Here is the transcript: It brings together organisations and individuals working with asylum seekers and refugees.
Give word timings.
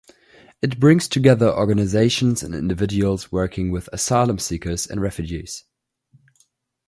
It 0.63 0.79
brings 0.79 1.07
together 1.07 1.53
organisations 1.55 2.41
and 2.41 2.55
individuals 2.55 3.31
working 3.31 3.69
with 3.69 3.87
asylum 3.93 4.39
seekers 4.39 4.87
and 4.87 4.99
refugees. 4.99 5.63